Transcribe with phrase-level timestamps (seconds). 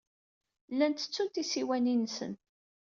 [0.71, 2.33] Llan ttettun tisiwanin-nsen.